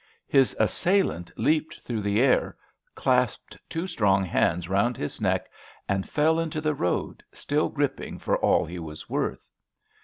[0.27, 2.57] His assailant leaped through the air,
[2.95, 5.47] clasped two strong hands round his neck,
[5.87, 9.47] and fell into the road, still gripping for all he was worth.